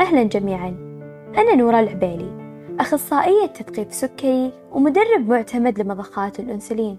أهلا 0.00 0.22
جميعا. 0.22 0.68
أنا 1.38 1.54
نورا 1.54 1.80
العبيلي 1.80 2.30
أخصائية 2.80 3.46
تثقيف 3.46 3.94
سكري 3.94 4.52
ومدرب 4.72 5.28
معتمد 5.28 5.80
لمضخات 5.80 6.40
الأنسولين. 6.40 6.96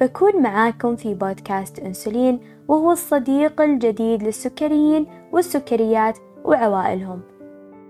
بكون 0.00 0.42
معاكم 0.42 0.96
في 0.96 1.14
بودكاست 1.14 1.78
أنسولين 1.78 2.40
وهو 2.68 2.92
الصديق 2.92 3.60
الجديد 3.60 4.22
للسكريين 4.22 5.06
والسكريات 5.32 6.18
وعوائلهم. 6.44 7.20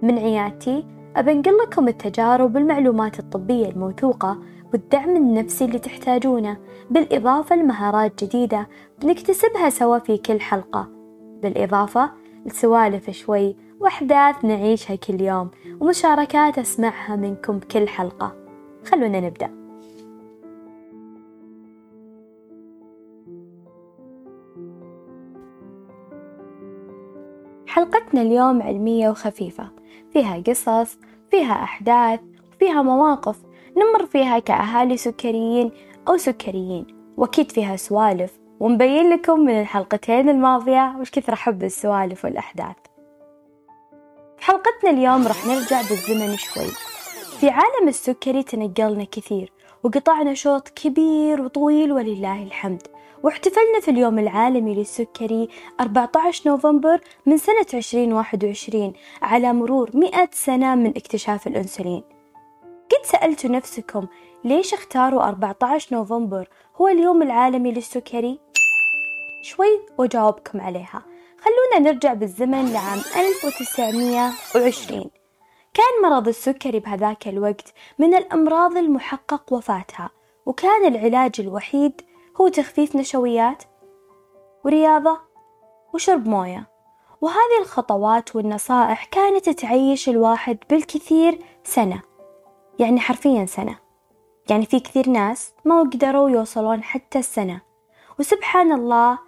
من 0.03 0.19
عيادتي 0.19 0.85
أبنقل 1.17 1.59
لكم 1.59 1.89
التجارب 1.89 2.55
والمعلومات 2.55 3.19
الطبية 3.19 3.69
الموثوقة 3.69 4.39
والدعم 4.73 5.17
النفسي 5.17 5.65
اللي 5.65 5.79
تحتاجونه 5.79 6.57
بالإضافة 6.91 7.57
لمهارات 7.57 8.25
جديدة 8.25 8.69
بنكتسبها 9.03 9.71
سوا 9.71 9.99
في 9.99 10.17
كل 10.19 10.41
حلقة. 10.41 10.89
بالإضافة 11.43 12.11
لسوالف 12.47 13.11
شوي 13.11 13.57
وأحداث 13.83 14.45
نعيشها 14.45 14.97
كل 14.97 15.21
يوم 15.21 15.51
ومشاركات 15.81 16.59
أسمعها 16.59 17.17
منكم 17.17 17.59
بكل 17.59 17.89
حلقة. 17.89 18.37
خلونا 18.85 19.21
نبدأ. 19.21 19.51
حلقتنا 27.67 28.23
اليوم 28.23 28.63
علمية 28.63 29.11
وخفيفة. 29.11 29.71
فيها 30.13 30.43
قصص 30.47 30.99
فيها 31.31 31.53
أحداث 31.53 32.21
وفيها 32.53 32.83
مواقف. 32.83 33.43
نمر 33.77 34.07
فيها 34.07 34.39
كأهالي 34.39 34.97
سكريين 34.97 35.71
أو 36.09 36.17
سكريين. 36.17 36.87
وأكيد 37.17 37.53
فيها 37.53 37.77
سوالف. 37.77 38.41
ونبين 38.61 39.11
لكم 39.11 39.41
من 39.41 39.61
الحلقتين 39.61 40.29
الماضية 40.29 40.97
وش 41.01 41.11
كثر 41.11 41.33
أحب 41.33 41.63
السوالف 41.63 42.25
والأحداث. 42.25 42.92
حلقتنا 44.43 44.91
اليوم 44.91 45.27
راح 45.27 45.47
نرجع 45.47 45.83
بالزمن 45.83 46.37
شوي. 46.37 46.67
في 47.41 47.51
عالم 47.51 47.89
السكري 47.89 48.43
تنقلنا 48.43 49.05
كثير 49.05 49.53
وقطعنا 49.83 50.35
شوط 50.35 50.69
كبير 50.69 51.43
وطويل 51.43 51.93
ولله 51.93 52.43
الحمد. 52.43 52.83
واحتفلنا 53.23 53.81
في 53.81 53.91
اليوم 53.91 54.19
العالمي 54.19 54.75
للسكري 54.75 55.49
14 55.81 56.51
نوفمبر 56.51 57.01
من 57.27 57.37
سنة 57.37 57.67
2021 57.75 58.93
على 59.23 59.53
مرور 59.53 59.91
100 59.95 60.29
سنة 60.33 60.75
من 60.75 60.91
اكتشاف 60.97 61.47
الأنسولين. 61.47 62.03
قد 62.65 63.07
سألتوا 63.07 63.51
نفسكم 63.51 64.07
ليش 64.45 64.75
اختاروا 64.75 65.23
14 65.29 65.95
نوفمبر 65.95 66.49
هو 66.77 66.89
اليوم 66.89 67.23
العالمي 67.23 67.73
للسكري؟ 67.73 68.39
شوي 69.43 69.81
وجاوبكم 69.99 70.61
عليها. 70.61 71.12
خلونا 71.45 71.91
نرجع 71.91 72.13
بالزمن 72.13 72.73
لعام 72.73 72.99
1920 72.99 75.11
كان 75.75 76.03
مرض 76.03 76.29
السكري 76.29 76.81
بهذاك 76.81 77.29
الوقت 77.29 77.75
من 77.99 78.15
الأمراض 78.15 78.77
المحقق 78.77 79.53
وفاتها 79.53 80.11
وكان 80.47 80.95
العلاج 80.95 81.33
الوحيد 81.39 82.01
هو 82.41 82.49
تخفيف 82.49 82.97
نشويات 82.97 83.63
ورياضة 84.65 85.19
وشرب 85.95 86.29
موية. 86.29 86.69
وهذه 87.21 87.61
الخطوات 87.61 88.37
والنصائح 88.37 89.05
كانت 89.05 89.49
تعيش 89.49 90.09
الواحد 90.09 90.59
بالكثير 90.71 91.39
سنة 91.65 92.03
يعني 92.79 93.01
حرفيا 93.01 93.47
سنة. 93.47 93.79
يعني 94.51 94.67
في 94.67 94.81
كثير 94.81 95.09
ناس 95.09 95.53
ما 95.65 95.81
قدروا 95.81 96.31
يوصلون 96.31 96.83
حتى 96.83 97.19
السنة. 97.19 97.61
وسبحان 98.19 98.73
الله 98.73 99.19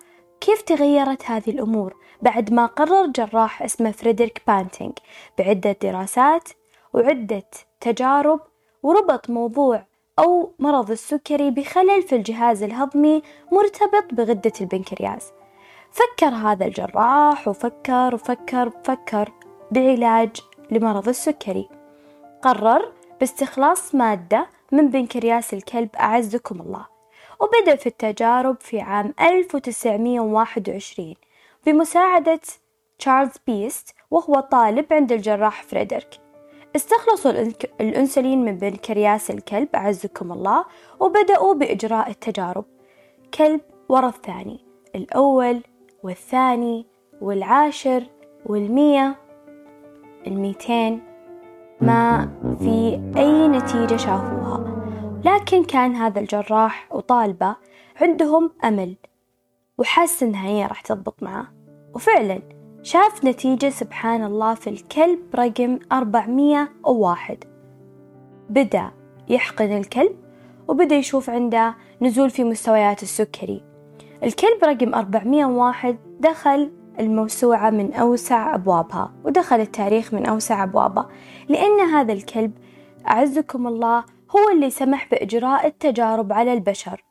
كيف 0.44 0.62
تغيرت 0.62 1.22
هذه 1.30 1.50
الأمور 1.50 1.96
بعد 2.22 2.52
ما 2.52 2.66
قرر 2.66 3.06
جراح 3.06 3.62
اسمه 3.62 3.90
فريدريك 3.90 4.42
بانتينغ؟ 4.46 4.92
بعدة 5.38 5.76
دراسات 5.82 6.48
وعدة 6.94 7.42
تجارب 7.80 8.40
وربط 8.82 9.30
موضوع 9.30 9.86
أو 10.18 10.52
مرض 10.58 10.90
السكري 10.90 11.50
بخلل 11.50 12.02
في 12.02 12.16
الجهاز 12.16 12.62
الهضمي 12.62 13.22
مرتبط 13.52 14.14
بغدة 14.14 14.52
البنكرياس. 14.60 15.32
فكر 15.90 16.28
هذا 16.28 16.66
الجراح 16.66 17.48
وفكر 17.48 18.14
وفكر 18.14 18.68
وفكر 18.68 19.32
بعلاج 19.70 20.36
لمرض 20.70 21.08
السكري. 21.08 21.68
قرر 22.42 22.92
باستخلاص 23.20 23.94
مادة 23.94 24.46
من 24.72 24.88
بنكرياس 24.88 25.54
الكلب 25.54 25.88
أعزكم 25.96 26.60
الله. 26.60 26.93
وبدأ 27.40 27.76
في 27.76 27.86
التجارب 27.86 28.56
في 28.60 28.80
عام 28.80 29.14
1921 29.20 31.14
بمساعدة 31.66 32.40
تشارلز 32.98 33.32
بيست 33.46 33.94
وهو 34.10 34.40
طالب 34.40 34.92
عند 34.92 35.12
الجراح 35.12 35.62
فريدريك. 35.62 36.08
استخلصوا 36.76 37.30
الأنسولين 37.80 38.44
من 38.44 38.58
بنكرياس 38.58 39.30
الكلب 39.30 39.68
أعزكم 39.74 40.32
الله 40.32 40.64
وبدأوا 41.00 41.54
بإجراء 41.54 42.10
التجارب. 42.10 42.64
كلب 43.34 43.60
ورا 43.88 44.08
الثاني 44.08 44.60
الأول 44.94 45.62
والثاني 46.02 46.86
والعاشر 47.20 48.02
والمية 48.46 49.16
الميتين. 50.26 51.02
ما 51.80 52.28
في 52.58 53.00
أي 53.16 53.48
نتيجة 53.48 53.96
شافوها 53.96 54.43
لكن 55.24 55.64
كان 55.64 55.94
هذا 55.94 56.20
الجراح 56.20 56.88
وطالبة 56.92 57.56
عندهم 58.00 58.50
أمل 58.64 58.96
وحس 59.78 60.22
إنها 60.22 60.48
هي 60.48 60.66
راح 60.66 60.80
تضبط 60.80 61.22
معاه. 61.22 61.46
وفعلا 61.94 62.42
شاف 62.82 63.24
نتيجة 63.24 63.68
سبحان 63.68 64.24
الله 64.24 64.54
في 64.54 64.70
الكلب 64.70 65.20
رقم 65.34 65.78
أربعمية 65.92 66.72
وواحد. 66.84 67.44
بدأ 68.50 68.90
يحقن 69.28 69.72
الكلب 69.72 70.16
وبدأ 70.68 70.96
يشوف 70.96 71.30
عنده 71.30 71.74
نزول 72.02 72.30
في 72.30 72.44
مستويات 72.44 73.02
السكري. 73.02 73.62
الكلب 74.22 74.64
رقم 74.64 74.94
أربعمية 74.94 75.46
وواحد 75.46 75.96
دخل 76.20 76.70
الموسوعة 77.00 77.70
من 77.70 77.92
أوسع 77.92 78.54
أبوابها 78.54 79.12
ودخل 79.24 79.60
التاريخ 79.60 80.14
من 80.14 80.26
أوسع 80.26 80.64
أبوابه. 80.64 81.06
لأن 81.48 81.80
هذا 81.80 82.12
الكلب 82.12 82.52
أعزكم 83.08 83.66
الله 83.66 84.04
هو 84.36 84.48
اللي 84.48 84.70
سمح 84.70 85.10
بإجراء 85.10 85.66
التجارب 85.66 86.32
على 86.32 86.52
البشر. 86.52 87.04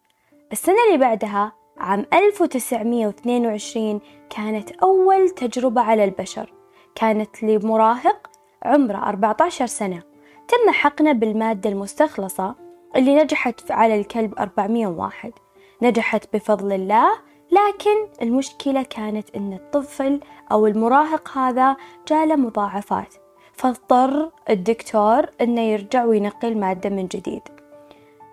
السنة 0.51 0.75
اللي 0.87 0.97
بعدها 0.97 1.51
عام 1.77 2.05
1922 2.13 4.01
كانت 4.29 4.71
أول 4.71 5.29
تجربة 5.29 5.81
على 5.81 6.03
البشر. 6.03 6.53
كانت 6.95 7.43
لمراهق 7.43 8.29
عمره 8.63 8.97
14 8.97 9.65
سنة. 9.65 10.03
تم 10.47 10.71
حقنه 10.71 11.11
بالمادة 11.11 11.69
المستخلصة 11.69 12.55
اللي 12.95 13.15
نجحت 13.23 13.71
على 13.71 13.99
الكلب 13.99 14.33
401 14.39 15.33
نجحت 15.81 16.35
بفضل 16.35 16.73
الله 16.73 17.11
لكن 17.51 18.07
المشكلة 18.21 18.83
كانت 18.83 19.29
إن 19.35 19.53
الطفل 19.53 20.19
أو 20.51 20.67
المراهق 20.67 21.37
هذا 21.37 21.75
جاله 22.07 22.35
مضاعفات. 22.35 23.22
فاضطر 23.53 24.31
الدكتور 24.49 25.25
إنه 25.41 25.61
يرجع 25.61 26.05
وينقي 26.05 26.47
المادة 26.47 26.89
من 26.89 27.07
جديد. 27.07 27.41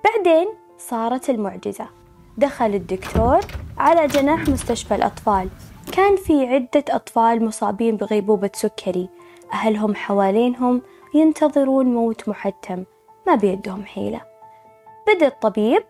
بعدين 0.05 0.49
صارت 0.79 1.31
المعجزة. 1.31 1.87
دخل 2.39 2.75
الدكتور 2.75 3.41
على 3.79 4.07
جناح 4.07 4.49
مستشفى 4.49 4.95
الأطفال. 4.95 5.49
كان 5.93 6.17
في 6.17 6.47
عدة 6.47 6.85
أطفال 6.91 7.45
مصابين 7.45 7.97
بغيبوبة 7.97 8.51
سكري. 8.55 9.09
أهلهم 9.53 9.95
حوالينهم 9.95 10.83
ينتظرون 11.15 11.87
موت 11.87 12.29
محتم. 12.29 12.85
ما 13.27 13.35
بيدهم 13.35 13.85
حيلة. 13.85 14.21
بدأ 15.09 15.27
الطبيب 15.27 15.83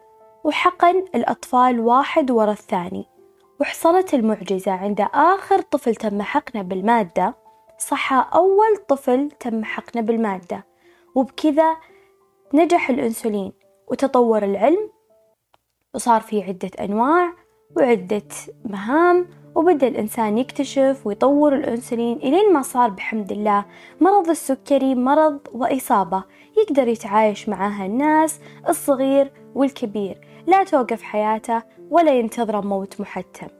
وحقن 0.45 1.05
الأطفال 1.15 1.81
واحد 1.81 2.31
ورا 2.31 2.53
الثاني. 2.53 3.07
وحصلت 3.61 4.15
المعجزة 4.15 4.73
عند 4.73 5.07
آخر 5.15 5.61
طفل 5.61 5.95
تم 5.95 6.23
حقنه 6.23 6.63
بالمادة. 6.63 7.35
صحى 7.81 8.25
أول 8.35 8.77
طفل 8.89 9.31
تم 9.31 9.65
حقنه 9.65 10.03
بالمادة 10.03 10.67
وبكذا 11.15 11.77
نجح 12.55 12.91
الأنسولين 12.91 13.53
وتطور 13.89 14.43
العلم 14.43 14.91
وصار 15.95 16.21
في 16.21 16.43
عدة 16.43 16.71
أنواع 16.81 17.33
وعدة 17.77 18.29
مهام 18.65 19.29
وبدأ 19.55 19.89
الإنسان 19.89 20.39
يكتشف 20.39 21.07
ويطور 21.07 21.55
الأنسولين 21.55 22.17
إلين 22.17 22.53
ما 22.53 22.63
صار 22.63 22.91
بحمد 22.91 23.33
الله 23.33 23.65
مرض 24.01 24.29
السكري 24.31 24.95
مرض 24.95 25.39
وإصابة 25.53 26.25
يقدر 26.59 26.89
يتعايش 26.89 27.49
معها 27.49 27.87
الناس 27.87 28.41
الصغير 28.69 29.33
والكبير 29.55 30.21
لا 30.47 30.65
توقف 30.65 31.03
حياته 31.03 31.63
ولا 31.91 32.13
ينتظر 32.19 32.67
موت 32.67 33.01
محتم. 33.01 33.60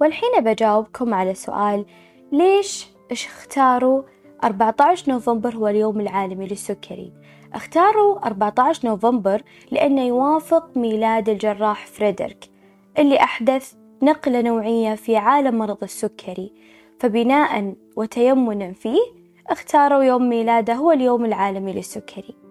والحين 0.00 0.30
بجاوبكم 0.40 1.14
على 1.14 1.34
سؤال 1.34 1.86
ليش 2.32 2.86
إيش 3.10 3.26
اختاروا 3.26 4.02
14 4.44 5.10
نوفمبر 5.12 5.54
هو 5.54 5.68
اليوم 5.68 6.00
العالمي 6.00 6.46
للسكري؟ 6.46 7.12
اختاروا 7.54 8.26
14 8.26 8.88
نوفمبر 8.88 9.42
لأنه 9.70 10.02
يوافق 10.02 10.76
ميلاد 10.76 11.28
الجراح 11.28 11.86
فريدريك 11.86 12.50
اللي 12.98 13.20
أحدث 13.20 13.74
نقلة 14.02 14.40
نوعية 14.40 14.94
في 14.94 15.16
عالم 15.16 15.58
مرض 15.58 15.82
السكري. 15.82 16.52
فبناء 17.00 17.74
وتيمنا 17.96 18.72
فيه 18.72 19.00
اختاروا 19.46 20.02
يوم 20.02 20.28
ميلاده 20.28 20.74
هو 20.74 20.92
اليوم 20.92 21.24
العالمي 21.24 21.72
للسكري. 21.72 22.45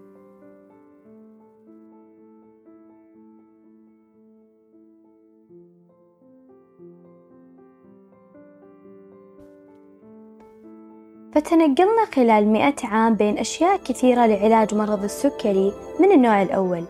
فتنقلنا 11.36 12.06
خلال 12.16 12.48
مئة 12.48 12.88
عام 12.88 13.14
بين 13.14 13.38
أشياء 13.38 13.78
كثيرة 13.78 14.26
لعلاج 14.26 14.76
مرض 14.76 15.04
السكري 15.04 15.74
من 16.00 16.12
النوع 16.12 16.42
الأول 16.42 16.84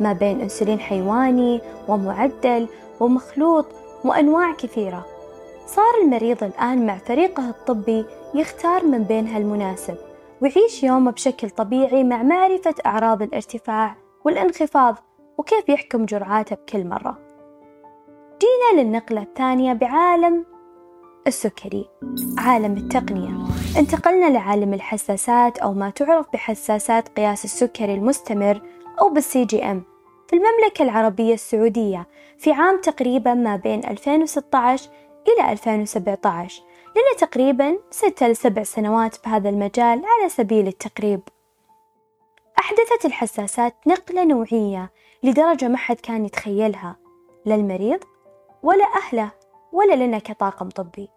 ما 0.00 0.12
بين 0.12 0.40
أنسولين 0.40 0.80
حيواني 0.80 1.60
ومعدل 1.88 2.68
ومخلوط 3.00 3.66
وأنواع 4.04 4.52
كثيرة. 4.52 5.06
صار 5.66 5.94
المريض 6.02 6.44
الآن 6.44 6.86
مع 6.86 6.96
فريقه 6.96 7.48
الطبي 7.48 8.04
يختار 8.34 8.86
من 8.86 9.02
بينها 9.02 9.38
المناسب 9.38 9.96
ويعيش 10.40 10.82
يومه 10.82 11.10
بشكل 11.10 11.50
طبيعي 11.50 12.04
مع 12.04 12.22
معرفة 12.22 12.74
أعراض 12.86 13.22
الارتفاع 13.22 13.96
والانخفاض 14.24 14.96
وكيف 15.38 15.68
يحكم 15.68 16.04
جرعاته 16.04 16.56
بكل 16.56 16.86
مرة. 16.86 17.18
جينا 18.40 18.82
للنقلة 18.82 19.22
الثانية 19.22 19.72
بعالم 19.72 20.51
السكري. 21.26 21.88
عالم 22.38 22.76
التقنية. 22.76 23.46
انتقلنا 23.78 24.30
لعالم 24.30 24.74
الحساسات 24.74 25.58
أو 25.58 25.72
ما 25.72 25.90
تعرف 25.90 26.26
بحساسات 26.32 27.08
قياس 27.08 27.44
السكري 27.44 27.94
المستمر 27.94 28.62
أو 29.00 29.08
بال 29.10 29.44
CGM 29.44 29.82
في 30.28 30.36
المملكة 30.36 30.82
العربية 30.82 31.34
السعودية 31.34 32.06
في 32.38 32.52
عام 32.52 32.80
تقريبا 32.80 33.34
ما 33.34 33.56
بين 33.56 33.84
2016 33.84 34.90
إلى 35.28 35.52
2017 35.52 36.62
لنا 36.90 37.28
تقريبا 37.28 37.78
ستة 37.90 38.28
لسبع 38.28 38.62
سنوات 38.62 39.16
بهذا 39.24 39.48
المجال 39.48 40.02
على 40.04 40.28
سبيل 40.28 40.68
التقريب. 40.68 41.20
أحدثت 42.58 43.04
الحساسات 43.04 43.74
نقلة 43.86 44.24
نوعية 44.24 44.90
لدرجة 45.22 45.68
ما 45.68 45.76
حد 45.76 45.96
كان 45.96 46.24
يتخيلها 46.24 46.96
لا 47.44 47.54
المريض 47.54 48.00
ولا 48.62 48.84
أهله. 48.84 49.41
ولا 49.72 49.94
لنا 49.94 50.18
كطاقم 50.18 50.68
طبي. 50.68 51.08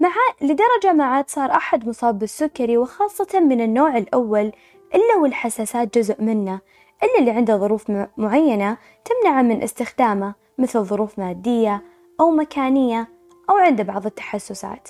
مع 0.00 0.10
لدرجة 0.40 0.92
ما 0.92 1.04
عاد 1.04 1.30
صار 1.30 1.50
أحد 1.50 1.88
مصاب 1.88 2.18
بالسكري 2.18 2.78
وخاصة 2.78 3.40
من 3.40 3.60
النوع 3.60 3.96
الأول 3.96 4.52
إلا 4.94 5.16
والحساسات 5.22 5.98
جزء 5.98 6.22
منه 6.22 6.60
إلا 7.02 7.18
اللي 7.18 7.30
عنده 7.30 7.56
ظروف 7.56 7.92
معينة 8.16 8.76
تمنعه 9.04 9.42
من 9.42 9.62
استخدامه 9.62 10.34
مثل 10.58 10.84
ظروف 10.84 11.18
مادية 11.18 11.82
أو 12.20 12.30
مكانية 12.30 13.08
أو 13.50 13.56
عنده 13.56 13.84
بعض 13.84 14.06
التحسسات. 14.06 14.88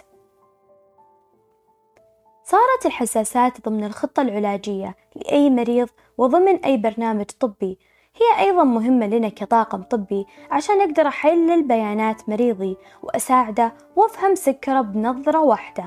صارت 2.45 2.87
الحساسات 2.87 3.69
ضمن 3.69 3.85
الخطة 3.85 4.23
العلاجية 4.23 4.97
لأي 5.17 5.51
مريض 5.51 5.89
وضمن 6.19 6.57
أي 6.65 6.77
برنامج 6.77 7.27
طبي 7.41 7.79
هي 8.21 8.47
أيضا 8.47 8.65
مهمة 8.65 9.07
لنا 9.07 9.29
كطاقم 9.29 9.83
طبي 9.83 10.27
عشان 10.51 10.81
أقدر 10.81 11.09
أحلل 11.09 11.63
بيانات 11.63 12.29
مريضي 12.29 12.77
وأساعده 13.03 13.73
وأفهم 13.97 14.35
سكره 14.35 14.81
بنظرة 14.81 15.41
واحدة. 15.41 15.85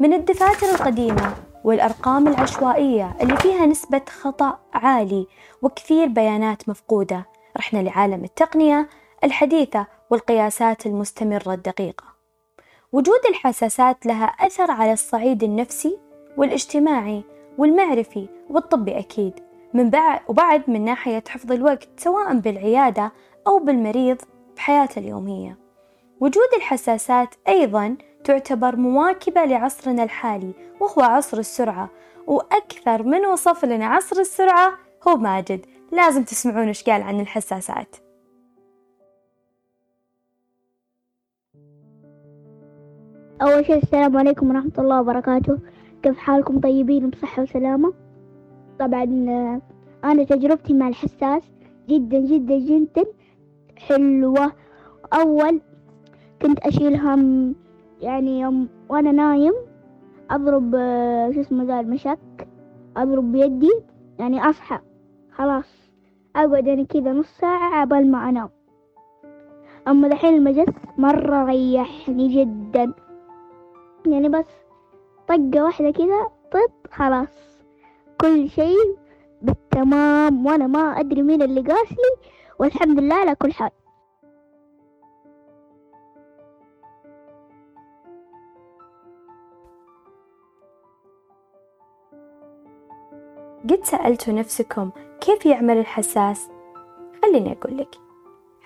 من 0.00 0.12
الدفاتر 0.12 0.66
القديمة 0.66 1.34
والأرقام 1.64 2.28
العشوائية 2.28 3.16
اللي 3.20 3.36
فيها 3.36 3.66
نسبة 3.66 4.02
خطأ 4.20 4.58
عالي 4.74 5.26
وكثير 5.62 6.06
بيانات 6.08 6.68
مفقودة 6.68 7.26
رحنا 7.56 7.78
لعالم 7.78 8.24
التقنية 8.24 8.88
الحديثة 9.24 9.86
والقياسات 10.10 10.86
المستمرة 10.86 11.54
الدقيقة. 11.54 12.04
وجود 12.92 13.20
الحساسات 13.28 14.06
لها 14.06 14.24
أثر 14.24 14.70
على 14.70 14.92
الصعيد 14.92 15.42
النفسي 15.42 15.98
والإجتماعي 16.36 17.24
والمعرفي 17.58 18.28
والطبي 18.50 18.98
أكيد. 18.98 19.49
من 19.74 19.90
بعد 19.90 20.20
وبعد 20.28 20.70
من 20.70 20.84
ناحية 20.84 21.22
حفظ 21.28 21.52
الوقت 21.52 21.88
سواء 21.96 22.34
بالعيادة 22.38 23.12
أو 23.46 23.58
بالمريض 23.58 24.16
بحياته 24.56 24.98
اليومية. 24.98 25.58
وجود 26.20 26.48
الحساسات 26.56 27.34
أيضا 27.48 27.96
تعتبر 28.24 28.76
مواكبة 28.76 29.44
لعصرنا 29.44 30.02
الحالي 30.02 30.52
وهو 30.80 31.02
عصر 31.02 31.38
السرعة. 31.38 31.90
وأكثر 32.26 33.02
من 33.02 33.26
وصف 33.26 33.64
لنا 33.64 33.86
عصر 33.86 34.20
السرعة 34.20 34.72
هو 35.08 35.16
ماجد. 35.16 35.66
لازم 35.92 36.24
تسمعون 36.24 36.66
إيش 36.66 36.84
قال 36.84 37.02
عن 37.02 37.20
الحساسات. 37.20 37.96
أول 43.42 43.66
شيء 43.66 43.82
السلام 43.82 44.16
عليكم 44.16 44.50
ورحمة 44.50 44.72
الله 44.78 45.00
وبركاته. 45.00 45.58
كيف 46.02 46.18
حالكم 46.18 46.60
طيبين 46.60 47.10
بصحة 47.10 47.42
وسلامة؟ 47.42 48.09
طبعا 48.80 49.04
أنا 50.04 50.24
تجربتي 50.24 50.74
مع 50.74 50.88
الحساس 50.88 51.42
جدا 51.88 52.18
جدا 52.18 52.58
جدا 52.58 53.04
حلوة. 53.76 54.52
أول 55.12 55.60
كنت 56.42 56.58
أشيلهم 56.58 57.54
يعني 58.00 58.40
يوم 58.40 58.68
وأنا 58.88 59.12
نايم 59.12 59.52
أضرب 60.30 60.70
شو 61.34 61.40
اسمه 61.40 61.64
ذا 61.64 61.80
المشك 61.80 62.48
أضرب 62.96 63.32
بيدي 63.32 63.72
يعني 64.18 64.50
أصحى 64.50 64.78
خلاص. 65.32 65.90
أقعد 66.36 66.66
يعني 66.66 66.84
كذا 66.84 67.12
نص 67.12 67.38
ساعة 67.38 67.74
عبال 67.74 68.10
ما 68.10 68.28
أنام. 68.28 68.48
أما 69.88 70.08
دحين 70.08 70.34
المجس 70.34 70.74
مرة 70.98 71.44
ريحني 71.44 72.28
جدا. 72.28 72.92
يعني 74.06 74.28
بس 74.28 74.46
طقة 75.28 75.64
واحدة 75.64 75.90
كذا 75.90 76.26
طب 76.52 76.90
خلاص. 76.92 77.49
كل 78.20 78.50
شيء 78.50 78.96
بالتمام 79.42 80.46
وأنا 80.46 80.66
ما 80.66 81.00
أدري 81.00 81.22
مين 81.22 81.42
اللي 81.42 81.60
قاسلي 81.60 82.12
والحمد 82.58 82.98
لله 83.00 83.14
على 83.14 83.34
كل 83.34 83.52
حال 83.52 83.70
قد 93.70 93.84
سألتوا 93.84 94.32
نفسكم 94.34 94.90
كيف 95.20 95.46
يعمل 95.46 95.78
الحساس؟ 95.78 96.48
خليني 97.22 97.52
أقول 97.52 97.78
لك 97.78 97.94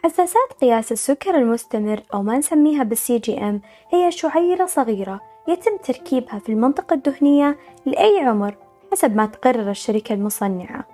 حساسات 0.04 0.52
قياس 0.61 0.92
السكر 0.92 1.34
المستمر 1.34 2.02
أو 2.14 2.23
ما 2.23 2.38
نسميها 2.38 2.82
بالسي 2.82 3.18
جي 3.18 3.38
أم 3.38 3.61
هي 3.90 4.11
شعيرة 4.11 4.66
صغيرة 4.66 5.20
يتم 5.49 5.76
تركيبها 5.76 6.38
في 6.38 6.49
المنطقة 6.49 6.94
الدهنية 6.94 7.58
لأي 7.87 8.20
عمر 8.20 8.63
حسب 8.94 9.16
ما 9.16 9.26
تقرر 9.26 9.70
الشركة 9.70 10.12
المصنعة. 10.12 10.84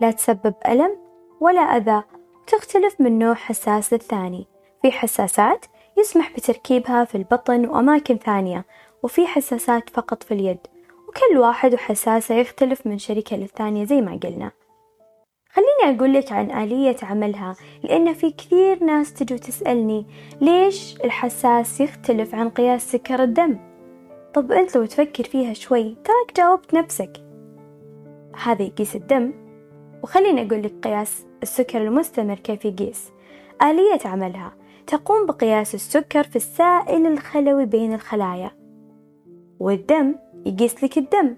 لا 0.00 0.10
تسبب 0.10 0.54
ألم 0.68 0.96
ولا 1.40 1.60
أذى 1.60 2.02
تختلف 2.46 3.00
من 3.00 3.18
نوع 3.18 3.34
حساس 3.34 3.92
للثاني. 3.92 4.46
في 4.82 4.90
حساسات 4.92 5.66
يسمح 5.98 6.32
بتركيبها 6.32 7.04
في 7.04 7.14
البطن 7.14 7.68
وأماكن 7.68 8.16
ثانية 8.16 8.64
وفي 9.02 9.26
حساسات 9.26 9.90
فقط 9.90 10.22
في 10.22 10.34
اليد. 10.34 10.58
وكل 11.08 11.38
واحد 11.38 11.74
وحساسة 11.74 12.34
يختلف 12.34 12.86
من 12.86 12.98
شركة 12.98 13.36
للثانية 13.36 13.84
زي 13.84 14.00
ما 14.00 14.20
قلنا. 14.22 14.50
خليني 15.52 15.96
أقول 15.96 16.14
لك 16.14 16.32
عن 16.32 16.50
آلية 16.50 16.96
عملها 17.02 17.56
لأن 17.82 18.14
في 18.14 18.30
كثير 18.30 18.84
ناس 18.84 19.14
تجي 19.14 19.38
تسألني 19.38 20.06
ليش 20.40 20.96
الحساس 21.04 21.80
يختلف 21.80 22.34
عن 22.34 22.50
قياس 22.50 22.92
سكر 22.92 23.22
الدم؟ 23.22 23.69
طب 24.34 24.52
أنت 24.52 24.76
لو 24.76 24.86
تفكر 24.86 25.24
فيها 25.24 25.52
شوي 25.52 25.96
تراك 26.04 26.36
جاوبت 26.36 26.74
نفسك. 26.74 27.12
هذا 28.42 28.62
يقيس 28.62 28.96
الدم. 28.96 29.32
وخليني 30.02 30.46
أقول 30.46 30.62
لك 30.62 30.72
قياس 30.82 31.26
السكر 31.42 31.82
المستمر 31.82 32.34
كيف 32.34 32.64
يقيس. 32.64 33.12
آلية 33.62 34.00
عملها. 34.04 34.52
تقوم 34.86 35.26
بقياس 35.26 35.74
السكر 35.74 36.22
في 36.22 36.36
السائل 36.36 37.06
الخلوي 37.06 37.66
بين 37.66 37.94
الخلايا. 37.94 38.50
والدم 39.60 40.14
يقيس 40.46 40.84
لك 40.84 40.98
الدم. 40.98 41.36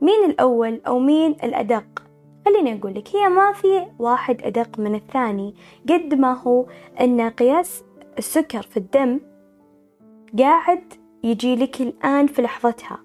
مين 0.00 0.30
الأول 0.30 0.80
أو 0.86 0.98
مين 0.98 1.30
الأدق؟ 1.30 2.02
خليني 2.44 2.78
أقول 2.78 2.94
لك 2.94 3.16
هي 3.16 3.28
ما 3.28 3.52
في 3.52 3.86
واحد 3.98 4.42
أدق 4.42 4.78
من 4.78 4.94
الثاني 4.94 5.54
قد 5.88 6.14
ما 6.14 6.32
هو 6.32 6.66
أن 7.00 7.20
قياس 7.30 7.84
السكر 8.18 8.62
في 8.62 8.76
الدم 8.76 9.20
قاعد 10.38 10.94
يجي 11.24 11.56
لك 11.56 11.80
الآن 11.80 12.26
في 12.26 12.42
لحظتها. 12.42 12.98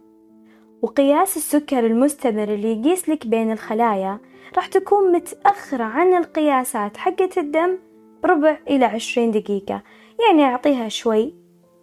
وقياس 0.82 1.38
السكر 1.38 1.86
المستمر 1.86 2.54
اللي 2.54 2.80
يقيس 2.80 3.10
لك 3.10 3.28
بين 3.28 3.52
الخلايا 3.52 4.20
راح 4.56 4.68
تكون 4.68 5.12
متأخرة 5.12 5.84
عن 5.84 6.14
القياسات 6.14 6.98
حقة 6.98 7.30
الدم 7.38 7.78
بربع 8.24 8.58
إلى 8.70 8.86
عشرين 8.86 9.32
دقيقة 9.32 9.84
يعني 10.28 10.44
أعطيها 10.44 10.90
شوي 10.90 11.34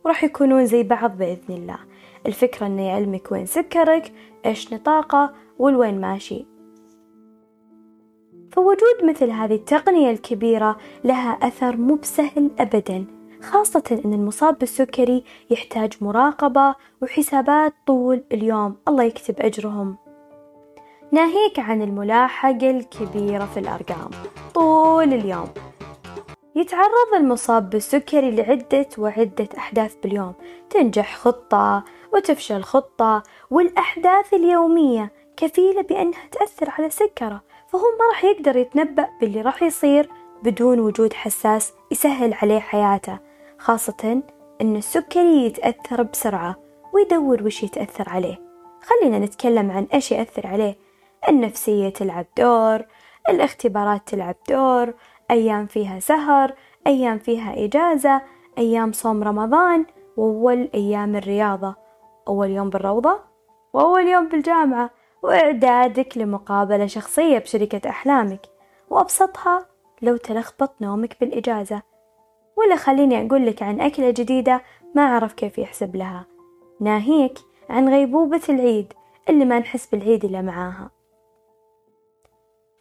وراح 0.04 0.24
يكونون 0.24 0.66
زي 0.66 0.82
بعض 0.82 1.18
بإذن 1.18 1.54
الله. 1.54 1.78
الفكرة 2.26 2.66
إنه 2.66 2.82
يعلمك 2.82 3.32
وين 3.32 3.46
سكرك 3.46 4.12
إيش 4.46 4.72
نطاقه 4.72 5.34
والوين 5.58 6.00
ماشي. 6.00 6.46
فوجود 8.52 9.04
مثل 9.04 9.30
هذه 9.30 9.54
التقنية 9.54 10.10
الكبيرة 10.10 10.76
لها 11.04 11.30
أثر 11.30 11.76
مو 11.76 11.94
بسهل 11.94 12.50
أبدا. 12.58 13.15
خاصة 13.46 14.00
أن 14.04 14.12
المصاب 14.12 14.58
بالسكري 14.58 15.24
يحتاج 15.50 15.92
مراقبة 16.00 16.74
وحسابات 17.02 17.74
طول 17.86 18.24
اليوم. 18.32 18.76
الله 18.88 19.04
يكتب 19.04 19.34
أجرهم. 19.40 19.96
ناهيك 21.12 21.58
عن 21.58 21.82
الملاحقة 21.82 22.70
الكبيرة 22.70 23.44
في 23.44 23.60
الأرقام. 23.60 24.10
طول 24.54 25.12
اليوم. 25.12 25.48
يتعرض 26.56 27.14
المصاب 27.16 27.70
بالسكري 27.70 28.30
لعدة 28.30 28.88
وعدة 28.98 29.48
أحداث 29.58 29.94
باليوم. 30.02 30.34
تنجح 30.70 31.16
خطة 31.16 31.84
وتفشل 32.14 32.62
خطة 32.62 33.22
والأحداث 33.50 34.34
اليومية 34.34 35.12
كفيلة 35.36 35.82
بأنها 35.82 36.26
تأثر 36.32 36.70
على 36.78 36.90
سكرة 36.90 37.42
فهو 37.68 37.82
ما 37.98 38.08
راح 38.08 38.24
يقدر 38.24 38.56
يتنبأ 38.56 39.08
باللي 39.20 39.40
راح 39.40 39.62
يصير 39.62 40.08
بدون 40.42 40.80
وجود 40.80 41.12
حساس 41.12 41.72
يسهل 41.90 42.34
عليه 42.34 42.60
حياته. 42.60 43.25
خاصة 43.58 44.22
أن 44.60 44.76
السكري 44.76 45.46
يتأثر 45.46 46.02
بسرعة 46.02 46.56
ويدور 46.94 47.42
وش 47.42 47.62
يتأثر 47.62 48.08
عليه. 48.08 48.40
خلينا 48.82 49.18
نتكلم 49.18 49.70
عن 49.70 49.86
إيش 49.94 50.12
يأثر 50.12 50.46
عليه. 50.46 50.76
النفسية 51.28 51.88
تلعب 51.88 52.26
دور 52.38 52.84
الاختبارات 53.28 54.08
تلعب 54.08 54.36
دور 54.48 54.94
أيام 55.30 55.66
فيها 55.66 56.00
سهر 56.00 56.54
أيام 56.86 57.18
فيها 57.18 57.64
إجازة 57.64 58.22
أيام 58.58 58.92
صوم 58.92 59.22
رمضان 59.24 59.86
وأول 60.16 60.70
أيام 60.74 61.16
الرياضة. 61.16 61.74
أول 62.28 62.50
يوم 62.50 62.70
بالروضة 62.70 63.20
وأول 63.72 64.08
يوم 64.08 64.28
بالجامعة. 64.28 64.90
وإعدادك 65.22 66.18
لمقابلة 66.18 66.86
شخصية 66.86 67.38
بشركة 67.38 67.88
أحلامك. 67.88 68.40
وأبسطها 68.90 69.66
لو 70.02 70.16
تلخبط 70.16 70.74
نومك 70.80 71.16
بالإجازة. 71.20 71.82
ولا 72.56 72.76
خليني 72.76 73.26
أقول 73.26 73.46
لك 73.46 73.62
عن 73.62 73.80
أكلة 73.80 74.10
جديدة 74.10 74.62
ما 74.94 75.02
أعرف 75.02 75.32
كيف 75.32 75.58
يحسب 75.58 75.96
لها. 75.96 76.26
ناهيك 76.80 77.38
عن 77.70 77.88
غيبوبة 77.88 78.42
العيد 78.48 78.92
اللي 79.28 79.44
ما 79.44 79.58
نحس 79.58 79.86
بالعيد 79.86 80.24
إلا 80.24 80.42
معاها. 80.42 80.90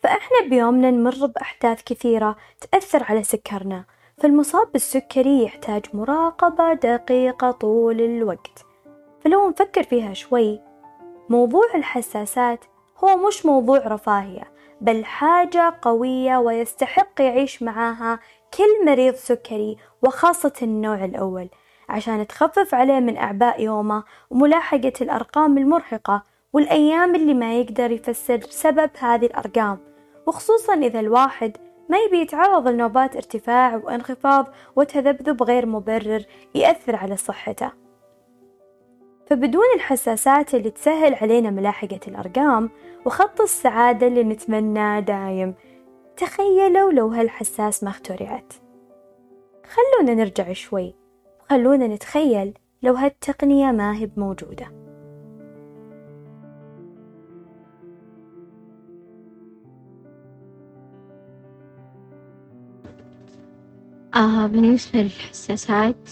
فإحنا 0.04 0.50
بيومنا 0.50 0.92
نمر 0.92 1.26
بأحداث 1.26 1.84
كثيرة 1.84 2.36
تأثر 2.72 3.04
على 3.04 3.24
سكرنا 3.24 3.86
فالمصاب 4.18 4.72
بالسكري 4.72 5.44
يحتاج 5.44 5.86
مراقبة 5.94 6.74
دقيقة 6.74 7.52
طول 7.52 8.02
الوقت. 8.02 8.66
فلو 9.22 9.50
نفكر 9.50 9.84
فيها 9.84 10.14
شوي 10.14 10.62
موضوع 11.30 11.66
الحساسات 11.76 12.66
هو 13.04 13.28
مش 13.28 13.46
موضوع 13.46 13.78
رفاهية 13.78 14.52
بل 14.82 15.06
حاجة 15.06 15.78
قوية 15.82 16.38
ويستحق 16.38 17.22
يعيش 17.22 17.64
معاها 17.64 18.20
كل 18.58 18.86
مريض 18.86 19.14
سكري 19.16 19.78
وخاصة 20.04 20.54
النوع 20.62 21.06
الأول 21.06 21.50
عشان 21.90 22.28
تخفف 22.28 22.76
عليه 22.76 23.00
من 23.00 23.18
أعباء 23.18 23.62
يومه 23.62 24.04
وملاحقة 24.30 24.94
الأرقام 25.02 25.58
المرهقة 25.58 26.24
والأيام 26.54 27.16
اللي 27.16 27.34
ما 27.34 27.60
يقدر 27.60 27.92
يفسر 27.92 28.40
سبب 28.42 28.90
هذه 29.00 29.26
الأرقام. 29.26 29.78
وخصوصا 30.28 30.74
إذا 30.74 31.00
الواحد 31.00 31.58
ما 31.90 31.98
يبي 31.98 32.22
يتعرض 32.22 32.68
لنوبات 32.68 33.16
ارتفاع 33.16 33.76
وانخفاض 33.76 34.48
وتذبذب 34.76 35.44
غير 35.44 35.66
مبرر 35.66 36.24
يأثر 36.56 36.96
على 36.96 37.18
صحته. 37.18 37.72
فبدون 39.28 39.66
الحساسات 39.76 40.56
اللي 40.56 40.70
تسهل 40.70 41.14
علينا 41.14 41.50
ملاحقة 41.50 42.00
الأرقام 42.08 42.70
وخط 43.06 43.42
السعادة 43.42 44.08
اللي 44.08 44.24
نتمناه 44.24 45.00
دايم. 45.00 45.56
تخيلوا 46.18 46.92
لو 46.92 47.08
هالحساس 47.08 47.84
ما 47.84 47.90
اخترعت. 47.90 48.54
خلونا 49.66 50.14
نرجع 50.14 50.54
شوي. 50.54 50.96
خلونا 51.50 51.88
نتخيل 51.88 52.54
لو 52.84 52.94
هالتقنية 52.94 53.72
ما 53.72 53.96
هي 53.98 54.10
موجودة 54.18 54.66
آه 64.16 64.48
بالنسبة 64.48 65.02
للحساسات 65.02 66.10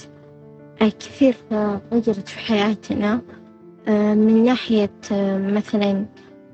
كثير 0.80 1.36
غيرت 1.92 2.28
في 2.28 2.40
حياتنا 2.40 3.22
آه 3.88 4.14
من 4.14 4.44
ناحية 4.44 4.92
آه 5.12 5.38
مثلا 5.38 6.06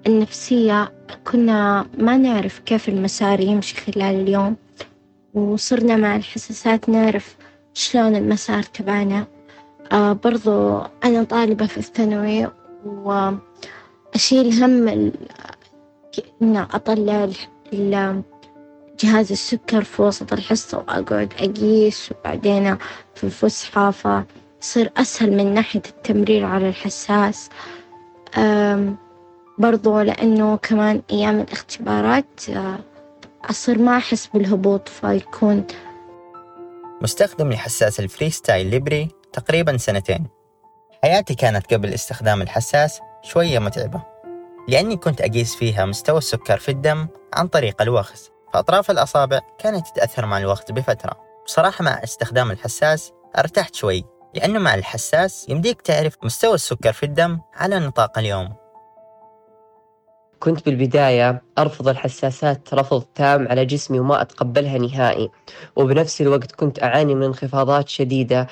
النفسية 0.07 0.91
كنا 1.31 1.85
ما 1.97 2.17
نعرف 2.17 2.59
كيف 2.59 2.89
المسار 2.89 3.39
يمشي 3.39 3.75
خلال 3.75 4.15
اليوم 4.21 4.55
وصرنا 5.33 5.95
مع 5.95 6.15
الحساسات 6.15 6.89
نعرف 6.89 7.35
شلون 7.73 8.15
المسار 8.15 8.63
تبعنا. 8.63 9.27
آه 9.91 10.13
برضو 10.13 10.81
أنا 11.03 11.23
طالبة 11.23 11.65
في 11.65 11.77
الثانوي 11.77 12.47
وأشيل 12.85 14.63
هم 14.63 14.87
إن 16.41 16.57
أطلع 16.57 17.29
جهاز 18.99 19.31
السكر 19.31 19.83
في 19.83 20.01
وسط 20.01 20.33
الحصة 20.33 20.77
وأقعد 20.77 21.33
أقيس 21.39 22.11
وبعدين 22.11 22.77
في 23.15 23.23
الفسحة 23.23 23.91
فيصير 23.91 24.91
أسهل 24.97 25.37
من 25.37 25.53
ناحية 25.53 25.81
التمرير 25.89 26.45
على 26.45 26.69
الحساس. 26.69 27.49
برضو 29.59 30.01
لأنه 30.01 30.57
كمان 30.57 31.01
أيام 31.11 31.39
الاختبارات 31.39 32.41
يصير 33.49 33.77
ما 33.77 33.97
أحس 33.97 34.27
بالهبوط 34.27 34.89
فيكون. 34.89 35.67
مستخدم 37.01 37.51
لحساس 37.51 37.99
الفريستايل 37.99 38.67
ليبري 38.67 39.07
تقريبا 39.33 39.77
سنتين. 39.77 40.27
حياتي 41.03 41.35
كانت 41.35 41.73
قبل 41.73 41.93
استخدام 41.93 42.41
الحساس 42.41 42.99
شوية 43.23 43.59
متعبة 43.59 44.01
لأني 44.67 44.97
كنت 44.97 45.21
أقيس 45.21 45.55
فيها 45.55 45.85
مستوى 45.85 46.17
السكر 46.17 46.57
في 46.57 46.69
الدم 46.69 47.07
عن 47.33 47.47
طريق 47.47 47.81
الوخز 47.81 48.29
فأطراف 48.53 48.91
الأصابع 48.91 49.39
كانت 49.57 49.87
تتأثر 49.87 50.25
مع 50.25 50.37
الوقت 50.37 50.71
بفترة. 50.71 51.17
بصراحة 51.45 51.83
مع 51.83 51.91
استخدام 52.03 52.51
الحساس 52.51 53.11
ارتحت 53.37 53.75
شوي 53.75 54.05
لأنه 54.35 54.59
مع 54.59 54.75
الحساس 54.75 55.49
يمديك 55.49 55.81
تعرف 55.81 56.17
مستوى 56.23 56.53
السكر 56.53 56.93
في 56.93 57.03
الدم 57.03 57.39
على 57.55 57.79
نطاق 57.79 58.17
اليوم. 58.17 58.53
كنت 60.39 60.65
بالبداية 60.65 61.41
أرفض 61.57 61.87
الحساسات 61.87 62.73
رفض 62.73 63.01
تام 63.01 63.47
على 63.47 63.65
جسمي 63.65 63.99
وما 63.99 64.21
أتقبلها 64.21 64.77
نهائي. 64.77 65.29
وبنفس 65.75 66.21
الوقت 66.21 66.51
كنت 66.51 66.83
أعاني 66.83 67.15
من 67.15 67.23
انخفاضات 67.23 67.89
شديدة 67.89 68.47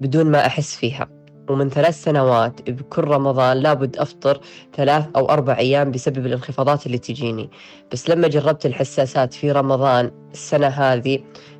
بدون 0.00 0.26
ما 0.26 0.46
أحس 0.46 0.76
فيها. 0.76 1.08
ومن 1.50 1.70
ثلاث 1.70 2.02
سنوات 2.02 2.70
بكل 2.70 3.04
رمضان 3.04 3.56
لابد 3.56 3.96
أفطر 3.96 4.40
ثلاث 4.76 5.04
أو 5.16 5.28
أربع 5.28 5.58
أيام 5.58 5.90
بسبب 5.90 6.26
الانخفاضات 6.26 6.86
اللي 6.86 6.98
تجيني. 6.98 7.50
بس 7.92 8.10
لما 8.10 8.28
جربت 8.28 8.66
الحساسات 8.66 9.34
في 9.34 9.52
رمضان 9.52 10.10
السنة 10.32 10.66
هذه 10.66 11.18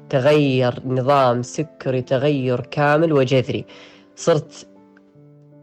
تغير 0.08 0.82
نظام 0.86 1.42
سكري 1.42 2.02
تغير 2.02 2.60
كامل 2.60 3.12
وجذري. 3.12 3.64
صرت 4.16 4.66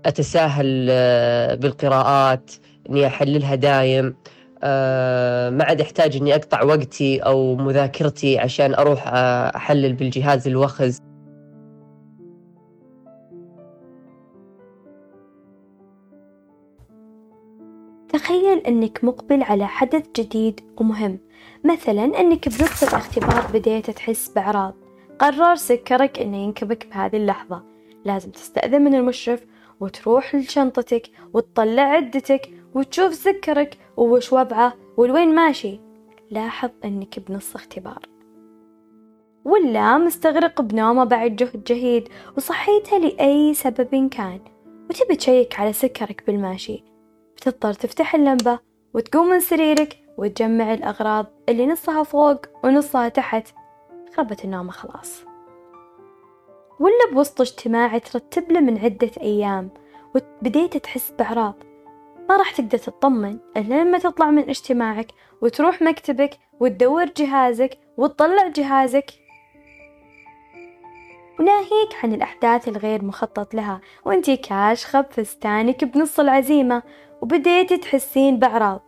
أتساهل 0.05 0.87
آه، 0.89 1.55
بالقراءات 1.55 2.51
إني 2.89 3.07
أحللها 3.07 3.55
دايم. 3.55 4.15
آه، 4.63 5.49
ما 5.49 5.63
عاد 5.63 5.81
أحتاج 5.81 6.15
إني 6.15 6.35
أقطع 6.35 6.63
وقتي 6.63 7.19
أو 7.19 7.55
مذاكرتي 7.55 8.39
عشان 8.39 8.73
أروح 8.73 9.07
آه، 9.07 9.55
أحلل 9.55 9.93
بالجهاز 9.93 10.47
الوخز. 10.47 10.97
تخيل 18.09 18.57
أنك 18.57 19.03
مقبل 19.03 19.43
على 19.43 19.67
حدث 19.67 20.03
جديد 20.15 20.59
ومهم. 20.77 21.19
مثلا 21.63 22.03
أنك 22.03 22.49
بنص 22.49 22.83
الاختبار 22.83 23.47
بديت 23.53 23.89
تحس 23.89 24.29
بأعراض. 24.29 24.73
قرر 25.19 25.55
سكرك 25.55 26.19
أنه 26.19 26.37
ينكبك 26.37 26.87
بهذه 26.87 27.15
اللحظة. 27.15 27.63
لازم 28.05 28.31
تستأذن 28.31 28.81
من 28.81 28.95
المشرف 28.95 29.45
وتروح 29.79 30.35
لشنطتك 30.35 31.09
وتطلع 31.33 31.81
عدتك 31.81 32.49
وتشوف 32.75 33.13
سكرك 33.13 33.77
ووش 33.97 34.33
وضعه 34.33 34.73
والوين 34.97 35.35
ماشي. 35.35 35.79
لاحظ 36.31 36.69
أنك 36.85 37.19
بنص 37.19 37.55
اختبار. 37.55 37.99
ولا 39.45 39.97
مستغرق 39.97 40.61
بنومة 40.61 41.03
بعد 41.03 41.35
جهد 41.35 41.63
جهيد 41.63 42.09
وصحيته 42.37 42.97
لأي 42.97 43.53
سبب 43.53 44.09
كان. 44.09 44.39
وتبي 44.89 45.15
تشيك 45.15 45.59
على 45.59 45.73
سكرك 45.73 46.23
بالماشي. 46.27 46.83
بتضطر 47.35 47.73
تفتح 47.73 48.15
اللمبة 48.15 48.59
وتقوم 48.93 49.27
من 49.29 49.39
سريرك 49.39 49.99
وتجمع 50.17 50.73
الأغراض 50.73 51.25
اللي 51.49 51.65
نصها 51.65 52.03
فوق 52.03 52.45
ونصها 52.63 53.09
تحت. 53.09 53.47
خربت 54.15 54.45
النومة 54.45 54.71
خلاص. 54.71 55.23
ولا 56.79 57.13
بوسط 57.13 57.41
اجتماع 57.41 57.97
ترتب 57.97 58.51
له 58.51 58.59
من 58.59 58.77
عدة 58.77 59.11
أيام 59.21 59.69
وبديت 60.15 60.77
تحس 60.77 61.11
بأعراض. 61.11 61.55
ما 62.29 62.37
راح 62.37 62.51
تقدر 62.51 62.77
تطمن. 62.77 63.39
إلا 63.57 63.83
لما 63.83 63.97
تطلع 63.97 64.31
من 64.31 64.49
اجتماعك 64.49 65.11
وتروح 65.41 65.81
مكتبك 65.81 66.37
وتدور 66.59 67.05
جهازك 67.05 67.77
وتطلع 67.97 68.47
جهازك. 68.47 69.05
وناهيك 71.39 71.95
عن 72.03 72.13
الأحداث 72.13 72.67
الغير 72.67 73.03
مخطط 73.03 73.53
لها 73.53 73.81
وانتي 74.05 74.37
كاشخة 74.37 75.01
بفستانك 75.01 75.83
بنص 75.83 76.19
العزيمة 76.19 76.83
وبديتي 77.21 77.77
تحسين 77.77 78.39
بأعراض. 78.39 78.81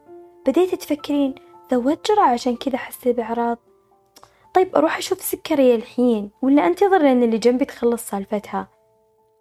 بديتي 0.48 0.76
تفكرين 0.76 1.36
زودت 1.74 2.12
جرعة 2.12 2.30
عشان 2.30 2.56
كذا 2.56 2.78
حسيت 2.78 3.16
بأعراض. 3.16 3.58
طيب 4.54 4.76
أروح 4.76 4.98
أشوف 4.98 5.22
سكري 5.22 5.76
الحين 5.76 6.32
ولا 6.42 6.68
أنتظر 6.68 6.98
لأن 6.98 7.24
اللي 7.24 7.38
جنبي 7.38 7.66
تخلص 7.66 8.10
سالفتها؟ 8.10 8.75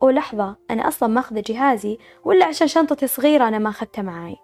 ولحظة 0.01 0.57
أنا 0.71 0.89
أصلا 0.89 1.09
ماخذة 1.09 1.43
جهازي 1.47 1.99
ولا 2.25 2.47
عشان 2.47 2.67
شنطتي 2.67 3.07
صغيرة 3.07 3.49
أنا 3.49 3.59
ما 3.59 3.71
أخذتها 3.71 4.03
معاي. 4.03 4.37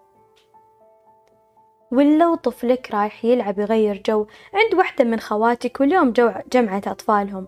ولا 1.93 2.29
وطفلك 2.29 2.91
رايح 2.95 3.25
يلعب 3.25 3.59
يغير 3.59 4.03
جو 4.07 4.27
عند 4.55 4.75
واحدة 4.75 5.05
من 5.05 5.21
خواتك 5.21 5.81
واليوم 5.81 6.13
جو 6.13 6.33
جمعة 6.53 6.83
أطفالهم. 6.87 7.47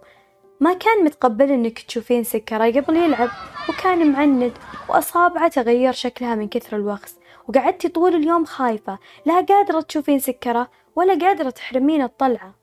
ما 0.60 0.74
كان 0.74 1.04
متقبل 1.04 1.50
إنك 1.50 1.78
تشوفين 1.78 2.24
سكرة 2.24 2.64
قبل 2.64 2.96
يلعب 2.96 3.28
وكان 3.68 4.12
معند 4.12 4.52
وأصابعه 4.88 5.48
تغير 5.48 5.92
شكلها 5.92 6.34
من 6.34 6.48
كثر 6.48 6.76
الوخز 6.76 7.18
وقعدتي 7.48 7.88
طول 7.88 8.14
اليوم 8.14 8.44
خايفة. 8.44 8.98
لا 9.26 9.40
قادرة 9.40 9.80
تشوفين 9.80 10.18
سكرة 10.18 10.70
ولا 10.96 11.18
قادرة 11.26 11.50
تحرمين 11.50 12.02
الطلعة. 12.02 12.54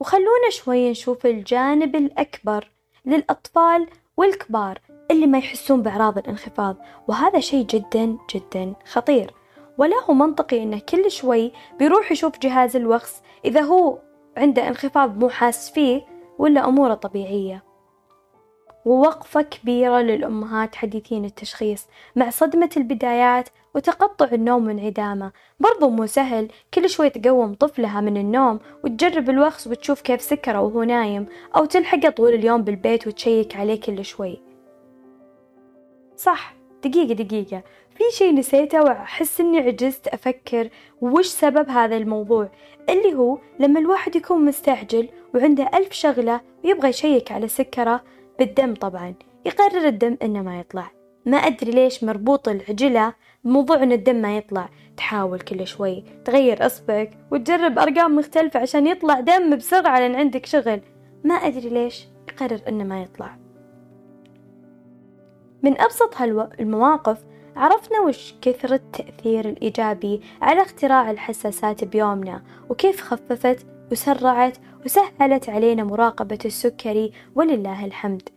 وخلونا 0.00 0.50
شوي 0.50 0.90
نشوف 0.90 1.26
الجانب 1.26 1.96
الأكبر 1.96 2.70
للأطفال 3.06 3.86
والكبار 4.16 4.80
اللي 5.10 5.26
ما 5.26 5.38
يحسون 5.38 5.82
بأعراض 5.82 6.18
الانخفاض 6.18 6.76
وهذا 7.08 7.40
شيء 7.40 7.66
جدا 7.66 8.18
جدا 8.34 8.74
خطير. 8.92 9.34
ولا 9.78 9.96
هو 10.10 10.14
منطقي 10.14 10.62
إنه 10.62 10.78
كل 10.78 11.10
شوي 11.10 11.52
بيروح 11.78 12.12
يشوف 12.12 12.38
جهاز 12.38 12.76
الوخز 12.76 13.12
إذا 13.44 13.60
هو 13.60 13.98
عنده 14.36 14.68
انخفاض 14.68 15.18
مو 15.18 15.28
حاس 15.28 15.70
فيه 15.70 16.06
ولا 16.38 16.68
أموره 16.68 16.94
طبيعية. 16.94 17.65
ووقفة 18.86 19.42
كبيرة 19.42 20.00
للأمهات 20.00 20.74
حديثين 20.74 21.24
التشخيص 21.24 21.86
مع 22.16 22.30
صدمة 22.30 22.70
البدايات 22.76 23.48
وتقطع 23.74 24.28
النوم 24.32 24.66
وانعدامه 24.66 25.32
برضو 25.60 25.88
مو 25.88 26.06
سهل 26.06 26.48
كل 26.74 26.90
شوي 26.90 27.10
تقوم 27.10 27.54
طفلها 27.54 28.00
من 28.00 28.16
النوم 28.16 28.58
وتجرب 28.84 29.30
الوخز 29.30 29.68
وتشوف 29.68 30.00
كيف 30.00 30.22
سكره 30.22 30.60
وهو 30.60 30.82
نايم 30.82 31.26
أو 31.56 31.64
تلحقه 31.64 32.08
طول 32.08 32.34
اليوم 32.34 32.62
بالبيت 32.62 33.06
وتشيك 33.06 33.56
عليه 33.56 33.80
كل 33.80 34.04
شوي. 34.04 34.40
صح 36.16 36.54
دقيقة 36.84 37.14
دقيقة. 37.14 37.62
في 37.96 38.04
شي 38.12 38.32
نسيته 38.32 38.82
وأحس 38.82 39.40
إني 39.40 39.58
عجزت 39.58 40.08
أفكر 40.08 40.68
وش 41.00 41.26
سبب 41.26 41.68
هذا 41.68 41.96
الموضوع؟ 41.96 42.48
اللي 42.88 43.14
هو 43.14 43.38
لما 43.60 43.80
الواحد 43.80 44.16
يكون 44.16 44.44
مستعجل 44.44 45.08
وعنده 45.34 45.70
ألف 45.74 45.92
شغلة 45.92 46.40
ويبغى 46.64 46.88
يشيك 46.88 47.32
على 47.32 47.48
سكره 47.48 48.02
بالدم 48.38 48.74
طبعا. 48.74 49.14
يقرر 49.46 49.88
الدم 49.88 50.16
إنه 50.22 50.42
ما 50.42 50.60
يطلع. 50.60 50.90
ما 51.26 51.36
أدري 51.36 51.70
ليش 51.70 52.04
مربوط 52.04 52.48
العجلة 52.48 53.14
بموضوع 53.44 53.82
إن 53.82 53.92
الدم 53.92 54.16
ما 54.16 54.36
يطلع. 54.36 54.68
تحاول 54.96 55.40
كل 55.40 55.66
شوي. 55.66 56.04
تغير 56.24 56.66
إصبعك. 56.66 57.18
وتجرب 57.30 57.78
أرقام 57.78 58.16
مختلفة 58.16 58.60
عشان 58.60 58.86
يطلع 58.86 59.20
دم 59.20 59.56
بسرعة 59.56 59.98
لأن 59.98 60.14
عندك 60.14 60.46
شغل. 60.46 60.80
ما 61.24 61.34
أدري 61.34 61.68
ليش 61.68 62.06
يقرر 62.28 62.60
إنه 62.68 62.84
ما 62.84 63.02
يطلع. 63.02 63.36
من 65.62 65.80
أبسط 65.80 66.14
هالمواقف 66.16 67.18
عرفنا 67.56 68.00
وش 68.00 68.34
كثر 68.42 68.74
التأثير 68.74 69.48
الإيجابي 69.48 70.20
على 70.42 70.62
اختراع 70.62 71.10
الحساسات 71.10 71.84
بيومنا 71.84 72.42
وكيف 72.68 73.00
خففت 73.00 73.66
وسرعت 73.92 74.58
وسهلت 74.84 75.48
علينا 75.48 75.84
مراقبة 75.84 76.38
السكري 76.44 77.12
ولله 77.34 77.84
الحمد. 77.84 78.28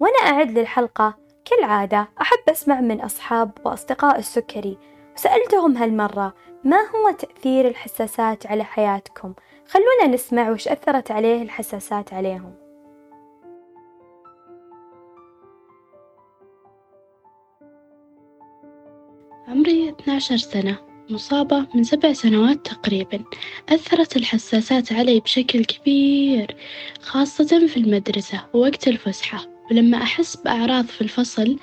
وأنا 0.00 0.18
أعد 0.18 0.58
للحلقة 0.58 1.18
كالعادة 1.44 2.08
أحب 2.20 2.38
أسمع 2.48 2.80
من 2.80 3.00
أصحاب 3.00 3.50
وأصدقاء 3.64 4.18
السكري. 4.18 4.78
وسألتهم 5.16 5.76
هالمرة 5.76 6.34
ما 6.64 6.76
هو 6.76 7.10
تأثير 7.10 7.68
الحساسات 7.68 8.46
على 8.46 8.64
حياتكم؟ 8.64 9.34
خلونا 9.66 10.14
نسمع 10.14 10.50
وش 10.50 10.68
أثرت 10.68 11.10
عليه 11.10 11.42
الحساسات 11.42 12.14
عليهم. 12.14 12.54
عمري 19.48 19.90
12 19.90 20.36
سنة. 20.36 20.87
مصابة 21.10 21.66
من 21.74 21.84
سبع 21.84 22.12
سنوات 22.12 22.66
تقريبا. 22.66 23.24
أثرت 23.68 24.16
الحساسات 24.16 24.92
علي 24.92 25.20
بشكل 25.20 25.64
كبير 25.64 26.56
خاصة 27.02 27.66
في 27.66 27.76
المدرسة 27.76 28.46
ووقت 28.54 28.88
الفسحة. 28.88 29.46
ولما 29.70 30.02
أحس 30.02 30.36
بأعراض 30.36 30.84
في 30.84 31.00
الفصل 31.00 31.58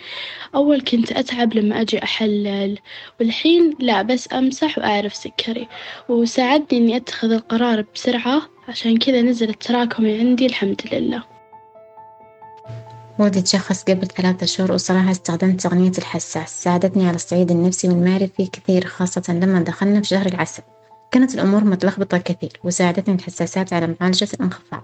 أول 0.55 0.81
كنت 0.81 1.11
أتعب 1.11 1.53
لما 1.53 1.81
أجي 1.81 2.03
أحلل. 2.03 2.77
والحين 3.19 3.73
لا 3.79 4.01
بس 4.01 4.33
أمسح 4.33 4.77
وأعرف 4.77 5.15
سكري. 5.15 5.67
وساعدني 6.09 6.79
إني 6.79 6.95
أتخذ 6.97 7.31
القرار 7.31 7.85
بسرعة. 7.95 8.41
عشان 8.67 8.97
كذا 8.97 9.21
نزل 9.21 9.49
التراكمي 9.49 10.19
عندي 10.19 10.45
الحمد 10.45 10.81
لله. 10.93 11.34
مودي 13.19 13.41
تشخص 13.41 13.83
قبل 13.83 14.07
ثلاثة 14.07 14.45
شهور 14.45 14.71
وصراحة 14.71 15.11
استخدمت 15.11 15.61
تقنية 15.61 15.91
الحساس. 15.97 16.63
ساعدتني 16.63 17.07
على 17.07 17.15
الصعيد 17.15 17.51
النفسي 17.51 17.89
والمعرفي 17.89 18.45
كثير 18.45 18.85
خاصة 18.85 19.23
لما 19.29 19.59
دخلنا 19.59 20.01
في 20.01 20.07
شهر 20.07 20.25
العسل. 20.25 20.63
كانت 21.11 21.35
الأمور 21.35 21.63
متلخبطة 21.63 22.17
كثير 22.17 22.59
وساعدتني 22.63 23.15
الحساسات 23.15 23.73
على 23.73 23.95
معالجة 24.01 24.27
الانخفاض. 24.33 24.83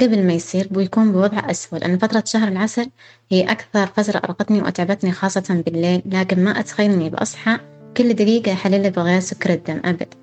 قبل 0.00 0.26
ما 0.26 0.32
يصير 0.32 0.68
بيكون 0.70 1.12
بوضع 1.12 1.50
أسوأ 1.50 1.78
لأن 1.78 1.98
فترة 1.98 2.22
شهر 2.26 2.48
العسل 2.48 2.90
هي 3.30 3.50
أكثر 3.50 3.86
فترة 3.86 4.18
أرقتني 4.18 4.62
وأتعبتني 4.62 5.12
خاصة 5.12 5.62
بالليل. 5.66 6.02
لكن 6.06 6.44
ما 6.44 6.60
أتخيل 6.60 6.90
إني 6.90 7.10
بأصحى 7.10 7.58
كل 7.96 8.14
دقيقة 8.14 8.52
أحلل 8.52 8.90
بغير 8.90 9.20
سكر 9.20 9.52
الدم 9.52 9.80
أبد. 9.84 10.14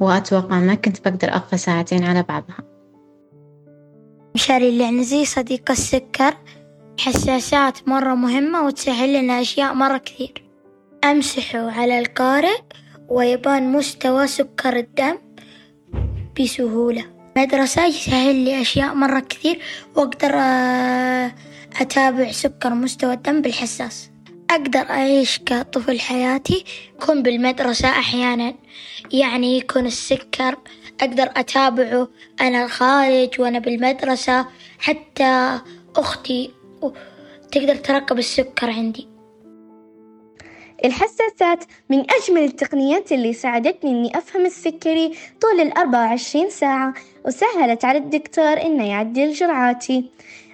وأتوقع 0.00 0.58
ما 0.58 0.74
كنت 0.74 1.08
بقدر 1.08 1.28
أقفى 1.36 1.56
ساعتين 1.56 2.04
على 2.04 2.22
بعضها. 2.22 2.71
مشاري 4.34 4.68
اللي 4.68 4.84
يعني 4.84 5.04
زي 5.04 5.24
صديق 5.24 5.70
السكر. 5.70 6.36
حساسات 7.00 7.88
مرة 7.88 8.14
مهمة 8.14 8.62
وتسهل 8.66 9.12
لنا 9.12 9.40
أشياء 9.40 9.74
مرة 9.74 9.98
كثير. 9.98 10.42
أمسحه 11.04 11.70
على 11.70 11.98
القارئ 11.98 12.58
ويبان 13.08 13.72
مستوى 13.72 14.26
سكر 14.26 14.76
الدم 14.76 15.18
بسهولة. 16.40 17.04
مدرسة 17.36 17.86
يسهل 17.86 18.36
لي 18.36 18.60
أشياء 18.60 18.94
مرة 18.94 19.20
كثير 19.20 19.58
وأقدر 19.96 20.32
آه، 20.34 21.32
أتابع 21.80 22.32
سكر 22.32 22.74
مستوى 22.74 23.12
الدم 23.12 23.42
بالحساس. 23.42 24.10
أقدر 24.50 24.90
أعيش 24.90 25.38
كطفل 25.38 26.00
حياتي 26.00 26.64
يكون 26.94 27.22
بالمدرسة 27.22 27.88
أحيانا. 27.88 28.54
يعني 29.12 29.58
يكون 29.58 29.86
السكر 29.86 30.56
أقدر 31.00 31.30
أتابعه 31.36 32.08
أنا 32.40 32.64
الخارج 32.64 33.40
وأنا 33.40 33.58
بالمدرسة 33.58 34.46
حتى 34.78 35.60
أختي 35.96 36.50
تقدر 37.52 37.76
تراقب 37.76 38.18
السكر 38.18 38.70
عندي. 38.70 39.08
الحساسات 40.84 41.64
من 41.90 41.98
أجمل 42.10 42.42
التقنيات 42.42 43.12
اللي 43.12 43.32
ساعدتني 43.32 43.90
إني 43.90 44.18
أفهم 44.18 44.46
السكري 44.46 45.12
طول 45.40 45.60
الأربعة 45.60 46.06
وعشرين 46.06 46.50
ساعة 46.50 46.94
وسهلت 47.26 47.84
على 47.84 47.98
الدكتور 47.98 48.62
إنه 48.62 48.88
يعدل 48.88 49.32
جرعاتي. 49.32 50.10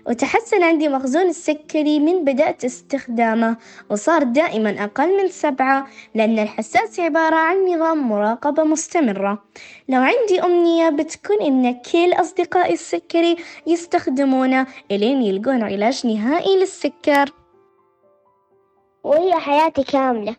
وتحسن 0.08 0.62
عندي 0.62 0.88
مخزون 0.88 1.28
السكري 1.28 2.00
من 2.00 2.24
بدأت 2.24 2.64
استخدامه 2.64 3.56
وصار 3.90 4.22
دائما 4.22 4.84
أقل 4.84 5.22
من 5.22 5.28
سبعة 5.28 5.86
لأن 6.14 6.38
الحساس 6.38 7.00
عبارة 7.00 7.36
عن 7.36 7.66
نظام 7.66 8.08
مراقبة 8.08 8.64
مستمرة. 8.64 9.44
لو 9.88 10.00
عندي 10.00 10.42
أمنية 10.44 10.88
بتكون 10.88 11.40
إن 11.40 11.74
كل 11.74 12.12
أصدقائي 12.12 12.72
السكري 12.72 13.36
يستخدمونه 13.66 14.66
إلين 14.90 15.22
يلقون 15.22 15.62
علاج 15.62 16.06
نهائي 16.06 16.56
للسكر. 16.56 17.30
وهي 19.04 19.34
حياتي 19.34 19.84
كاملة. 19.84 20.36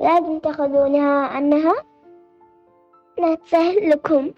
لازم 0.00 0.38
تاخذونها 0.38 1.26
عنها. 1.26 1.74
لا 3.18 3.34
تسهل 3.34 3.90
لكم. 3.90 4.30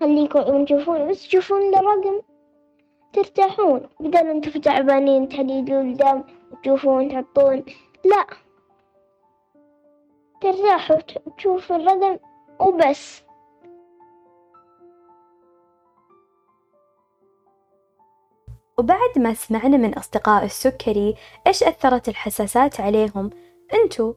خليكم 0.00 0.64
تشوفون 0.64 1.08
بس 1.08 1.28
تشوفون 1.28 1.74
الرقم 1.74 2.29
ترتاحون؟ 3.12 3.88
بدل 4.00 4.30
أنتم 4.30 4.60
تعبانين 4.60 5.28
تحليلون 5.28 5.90
الدم 5.90 6.24
وتشوفون 6.52 7.08
تحطون. 7.08 7.64
لا. 8.04 8.26
ترتاحوا 10.40 10.96
تشوفوا 11.38 11.76
الرقم 11.76 12.18
وبس. 12.60 13.22
وبعد 18.78 19.18
ما 19.18 19.34
سمعنا 19.34 19.76
من 19.76 19.94
أصدقاء 19.94 20.44
السكري 20.44 21.14
إيش 21.46 21.62
أثرت 21.62 22.08
الحساسات 22.08 22.80
عليهم 22.80 23.30
أنتوا 23.74 24.12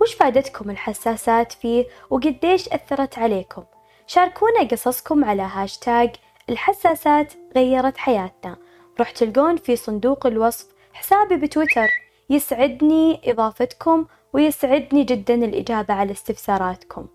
وش 0.00 0.14
فادتكم 0.14 0.70
الحساسات 0.70 1.52
فيه 1.52 1.86
وقديش 2.10 2.68
أثرت 2.68 3.18
عليكم؟ 3.18 3.64
شاركونا 4.06 4.60
قصصكم 4.70 5.24
على 5.24 5.42
هاشتاج 5.42 6.16
الحساسات 6.48 7.32
غيرت 7.56 7.96
حياتنا. 7.96 8.56
راح 8.98 9.10
تلقون 9.10 9.56
في 9.56 9.76
صندوق 9.76 10.26
الوصف 10.26 10.66
حسابي 10.92 11.36
بتويتر. 11.36 11.88
يسعدني 12.30 13.20
إضافتكم 13.24 14.06
ويسعدني 14.32 15.04
جدا 15.04 15.34
الإجابة 15.34 15.94
على 15.94 16.12
استفساراتكم. 16.12 17.06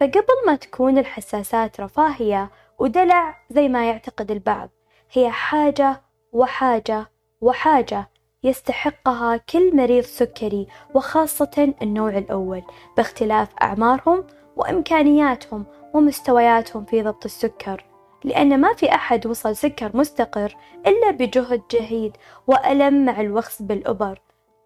فقبل 0.00 0.46
ما 0.46 0.56
تكون 0.56 0.98
الحساسات 0.98 1.80
رفاهية 1.80 2.50
ودلع 2.78 3.36
زي 3.50 3.68
ما 3.68 3.88
يعتقد 3.88 4.30
البعض 4.30 4.68
هي 5.12 5.30
حاجة 5.30 6.00
وحاجة 6.32 7.10
وحاجة 7.40 8.08
يستحقها 8.42 9.36
كل 9.36 9.76
مريض 9.76 10.04
سكري 10.04 10.66
وخاصة 10.94 11.74
النوع 11.82 12.18
الأول 12.18 12.62
باختلاف 12.96 13.48
أعمارهم 13.62 14.24
وإمكانياتهم 14.56 15.64
ومستوياتهم 15.94 16.84
في 16.84 17.02
ضبط 17.02 17.24
السكر 17.24 17.84
لأن 18.24 18.60
ما 18.60 18.72
في 18.74 18.94
أحد 18.94 19.26
وصل 19.26 19.56
سكر 19.56 19.96
مستقر 19.96 20.56
إلا 20.86 21.10
بجهد 21.10 21.62
جهيد 21.70 22.16
وألم 22.46 23.04
مع 23.04 23.20
الوخز 23.20 23.62
بالإبر 23.62 24.20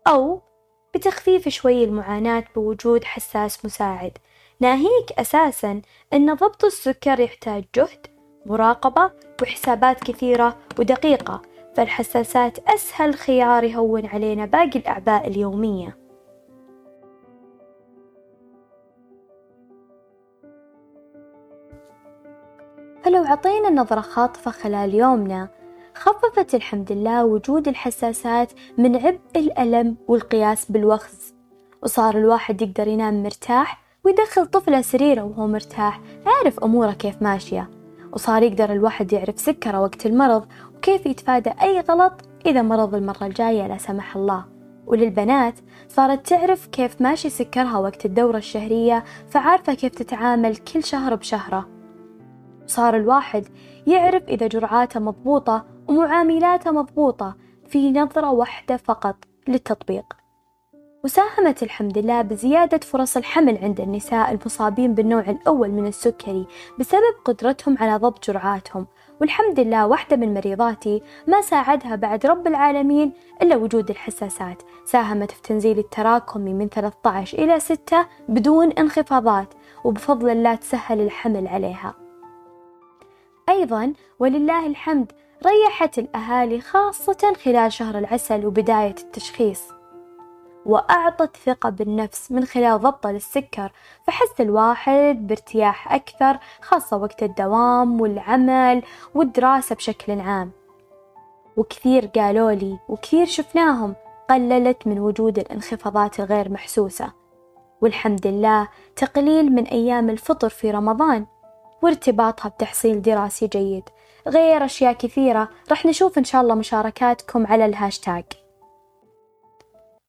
أو 0.06 0.40
بتخفيف 0.94 1.48
شوي 1.48 1.84
المعاناة 1.84 2.44
بوجود 2.54 3.04
حساس 3.04 3.64
مساعد. 3.64 4.18
ناهيك 4.60 5.12
أساسا 5.18 5.82
أن 6.12 6.34
ضبط 6.34 6.64
السكر 6.64 7.20
يحتاج 7.20 7.64
جهد 7.74 8.06
مراقبة 8.46 9.10
وحسابات 9.42 10.04
كثيرة 10.04 10.56
ودقيقة 10.78 11.42
فالحساسات 11.76 12.58
أسهل 12.68 13.14
خيار 13.14 13.64
يهون 13.64 14.06
علينا 14.06 14.46
باقي 14.46 14.78
الأعباء 14.78 15.28
اليومية. 15.28 16.03
فلو 23.14 23.24
عطينا 23.24 23.70
نظرة 23.70 24.00
خاطفة 24.00 24.50
خلال 24.50 24.94
يومنا 24.94 25.48
خففت 25.94 26.55
الحمد 26.55 26.92
لله 26.92 27.24
وجود 27.24 27.68
الحساسات 27.68 28.53
من 28.79 28.96
عبء 28.96 29.18
الألم 29.37 29.96
والقياس 30.09 30.70
بالوخز. 30.70 31.35
وصار 31.83 32.18
الواحد 32.18 32.62
يقدر 32.62 32.88
ينام 32.88 33.22
مرتاح 33.22 33.83
ويدخل 34.05 34.46
طفلة 34.46 34.81
سريرة 34.81 35.22
وهو 35.22 35.46
مرتاح 35.46 36.00
عارف 36.27 36.61
أموره 36.64 36.92
كيف 36.92 37.22
ماشية. 37.22 37.70
وصار 38.12 38.42
يقدر 38.42 38.72
الواحد 38.72 39.12
يعرف 39.12 39.40
سكره 39.40 39.81
وقت 39.81 40.07
المرض 40.07 40.46
وكيف 40.77 41.07
يتفادى 41.07 41.50
أي 41.62 41.81
غلط 41.81 42.12
إذا 42.46 42.62
مرض 42.62 42.94
المرة 42.94 43.27
الجاية 43.27 43.66
لا 43.66 43.79
سمح 43.79 44.16
الله. 44.16 44.44
وللبنات 44.87 45.55
صارت 45.88 46.27
تعرف 46.27 46.66
كيف 46.66 47.03
ماشي 47.03 47.31
سكرها 47.31 47.79
وقت 47.79 48.07
الدورة 48.07 48.38
الشهرية 48.38 49.05
فعارفة 49.31 49.74
كيف 49.74 49.94
تتعامل 49.94 50.57
كل 50.57 50.85
شهر 50.85 51.14
بشهرة. 51.14 51.73
صار 52.66 52.96
الواحد 52.96 53.44
يعرف 53.87 54.22
إذا 54.29 54.46
جرعاته 54.46 55.00
مضبوطة 55.00 55.64
ومعاملاته 55.88 56.70
مضبوطة 56.70 57.37
في 57.68 57.92
نظرة 57.92 58.31
واحدة 58.31 58.77
فقط 58.77 59.16
للتطبيق. 59.48 60.05
وساهمت 61.05 61.62
الحمد 61.62 61.98
لله 61.98 62.22
بزيادة 62.22 62.79
فرص 62.79 63.16
الحمل 63.16 63.59
عند 63.62 63.81
النساء 63.81 64.31
المصابين 64.31 64.94
بالنوع 64.94 65.20
الأول 65.20 65.70
من 65.70 65.87
السكري 65.87 66.46
بسبب 66.79 67.14
قدرتهم 67.24 67.79
على 67.81 67.96
ضبط 67.96 68.27
جرعاتهم. 68.27 68.87
والحمد 69.20 69.61
لله 69.61 69.87
واحدة 69.87 70.16
من 70.16 70.35
مريضاتي 70.35 71.03
ما 71.29 71.40
ساعدها 71.40 71.96
بعد 71.96 72.27
رب 72.27 72.46
العالمين 72.46 73.12
إلا 73.42 73.57
وجود 73.57 73.90
الحساسات. 73.90 74.62
ساهمت 74.85 75.31
في 75.31 75.42
تنزيل 75.42 75.79
التراكمي 75.79 76.55
من 76.55 76.68
13 76.68 77.38
إلى 77.38 77.61
6 77.61 78.07
بدون 78.29 78.70
انخفاضات 78.70 79.55
وبفضل 79.85 80.31
الله 80.31 80.55
تسهل 80.55 81.00
الحمل 81.00 81.48
عليها. 81.48 82.03
أيضا 83.48 83.92
ولله 84.18 84.66
الحمد 84.66 85.12
ريحت 85.46 85.98
الأهالي 85.98 86.61
خاصة 86.61 87.33
خلال 87.44 87.72
شهر 87.72 87.98
العسل 87.98 88.46
وبداية 88.46 88.94
التشخيص 88.98 89.62
وأعطت 90.66 91.37
ثقة 91.37 91.70
بالنفس 91.70 92.33
من 92.33 92.44
خلال 92.44 92.80
ضبطه 92.80 93.11
للسكر 93.11 93.72
فحس 94.07 94.40
الواحد 94.40 95.26
بارتياح 95.26 95.92
أكثر 95.92 96.38
خاصة 96.62 96.96
وقت 96.96 97.22
الدوام 97.22 98.00
والعمل 98.00 98.83
والدراسة 99.14 99.74
بشكل 99.74 100.20
عام. 100.20 100.50
وكثير 101.57 102.07
قالوا 102.07 102.52
لي 102.52 102.78
وكثير 102.88 103.26
شفناهم 103.26 103.94
قللت 104.30 104.87
من 104.87 104.98
وجود 104.98 105.38
الانخفاضات 105.38 106.20
الغير 106.20 106.52
محسوسة. 106.52 107.12
والحمد 107.80 108.26
لله 108.26 108.68
تقليل 108.96 109.52
من 109.52 109.66
أيام 109.66 110.11
الفطر 110.11 110.48
في 110.48 110.70
رمضان 110.70 111.26
وارتباطها 111.85 112.49
بتحصيل 112.49 113.03
دراسي 113.03 113.47
جيد. 113.47 113.85
غير 114.29 114.64
أشياء 114.64 114.92
كثيرة 114.92 115.49
راح 115.70 115.87
نشوف 115.87 116.18
إن 116.18 116.25
شاء 116.25 116.42
الله 116.42 116.55
مشاركاتكم 116.55 117.47
على 117.47 117.66
الهاشتاج. 117.66 118.25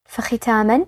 فختاما 0.05 0.85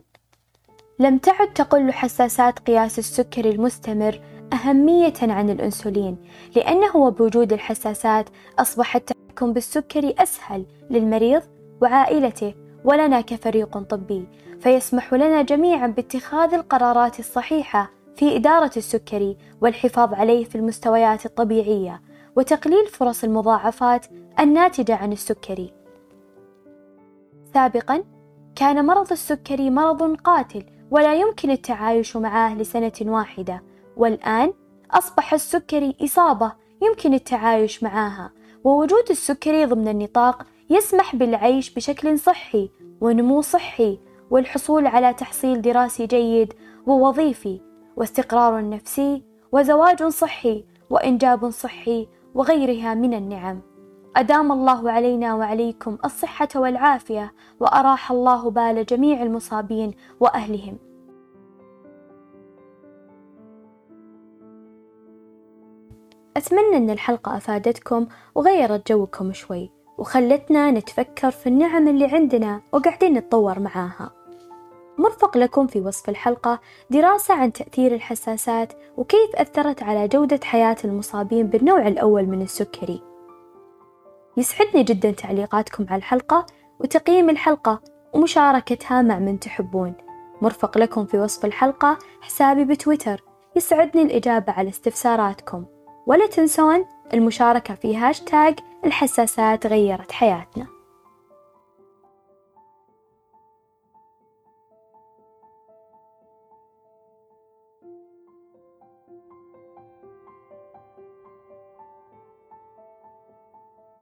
لم 1.00 1.18
تعد 1.18 1.54
تقل 1.54 1.92
حساسات 1.92 2.60
قياس 2.60 3.00
السكري 3.00 3.50
المستمر 3.50 4.22
أهمية 4.54 5.14
عن 5.22 5.50
الأنسولين 5.50 6.18
لأنه 6.56 6.98
وبوجود 6.98 7.54
الحساسات 7.54 8.30
أصبح 8.60 8.96
التحكم 8.96 9.54
بالسكري 9.54 10.16
أسهل 10.20 10.66
للمريض 10.90 11.42
وعائلته 11.82 12.54
ولنا 12.84 13.22
كفريق 13.22 13.78
طبي 13.78 14.28
فيسمح 14.60 15.14
لنا 15.14 15.42
جميعا 15.42 15.88
باتخاذ 15.88 16.54
القرارات 16.54 17.20
الصحيحة 17.20 17.97
في 18.18 18.36
إدارة 18.36 18.72
السكري 18.78 19.38
والحفاظ 19.62 20.14
عليه 20.14 20.44
في 20.46 20.56
المستويات 20.56 21.26
الطبيعية 21.26 22.02
وتقليل 22.36 22.86
فرص 22.88 23.24
المضاعفات 23.24 24.06
الناتجة 24.40 24.96
عن 24.96 25.12
السكري. 25.12 25.74
سابقا 27.54 28.04
كان 28.56 28.86
مرض 28.86 29.12
السكري 29.12 29.70
مرض 29.70 30.16
قاتل 30.16 30.64
ولا 30.92 31.16
يمكن 31.16 31.52
التعايش 31.52 32.18
معه 32.18 32.56
لسنة 32.56 32.92
واحدة، 33.02 33.64
والآن 33.98 34.54
أصبح 34.92 35.34
السكري 35.34 35.96
إصابة 36.02 36.52
يمكن 36.82 37.14
التعايش 37.14 37.84
معها، 37.84 38.32
ووجود 38.64 39.04
السكري 39.10 39.66
ضمن 39.66 39.88
النطاق 39.88 40.46
يسمح 40.70 41.16
بالعيش 41.16 41.74
بشكل 41.74 42.20
صحي 42.20 42.70
ونمو 43.02 43.42
صحي 43.42 44.00
والحصول 44.32 44.88
على 44.88 45.14
تحصيل 45.14 45.62
دراسي 45.62 46.06
جيد 46.06 46.54
ووظيفي 46.88 47.67
واستقرار 47.98 48.70
نفسي 48.70 49.24
وزواج 49.52 50.04
صحي 50.04 50.66
وإنجاب 50.90 51.50
صحي 51.50 52.08
وغيرها 52.36 52.94
من 52.94 53.14
النعم. 53.14 53.62
أدام 54.16 54.52
الله 54.52 54.92
علينا 54.92 55.36
وعليكم 55.36 55.98
الصحة 56.06 56.48
والعافية 56.56 57.34
وأراح 57.60 58.12
الله 58.12 58.50
بال 58.50 58.86
جميع 58.86 59.24
المصابين 59.24 59.94
وأهلهم. 60.20 60.78
أتمنى 66.38 66.78
أن 66.78 66.90
الحلقة 66.90 67.38
أفادتكم 67.38 68.08
وغيرت 68.36 68.92
جوكم 68.92 69.34
شوي 69.34 69.72
وخلتنا 69.98 70.72
نتفكر 70.72 71.32
في 71.32 71.48
النعم 71.48 71.88
اللي 71.88 72.06
عندنا 72.06 72.62
وقاعدين 72.72 73.14
نتطور 73.14 73.60
معاها. 73.60 74.12
مرفق 74.98 75.38
لكم 75.38 75.68
في 75.68 75.82
وصف 75.82 76.10
الحلقة 76.10 76.60
دراسة 76.90 77.34
عن 77.34 77.54
تأثير 77.54 77.96
الحساسات 77.96 78.74
وكيف 78.98 79.36
أثرت 79.36 79.84
على 79.84 80.08
جودة 80.08 80.40
حياة 80.44 80.78
المصابين 80.86 81.48
بالنوع 81.48 81.88
الأول 81.88 82.26
من 82.26 82.42
السكري. 82.42 83.02
يسعدني 84.38 84.84
جدا 84.84 85.12
تعليقاتكم 85.12 85.86
على 85.90 85.98
الحلقة 85.98 86.46
وتقييم 86.80 87.30
الحلقة 87.30 87.82
ومشاركتها 88.14 89.02
مع 89.02 89.20
من 89.20 89.40
تحبون. 89.40 89.94
مرفق 90.42 90.78
لكم 90.78 91.06
في 91.06 91.20
وصف 91.20 91.46
الحلقة 91.46 91.98
حسابي 92.22 92.66
بتويتر. 92.66 93.24
يسعدني 93.56 94.04
الإجابة 94.04 94.54
على 94.54 94.70
استفساراتكم. 94.70 95.66
ولا 96.08 96.28
تنسون 96.28 96.86
المشاركة 97.14 97.76
في 97.76 97.98
هاشتاج 97.98 98.60
الحساسات 98.86 99.68
غيرت 99.68 100.12
حياتنا. 100.12 100.77